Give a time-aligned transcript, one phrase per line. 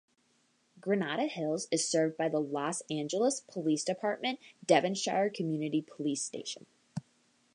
[0.79, 6.65] Granada Hills is served by the Los Angeles Police Department Devonshire Community Police Station.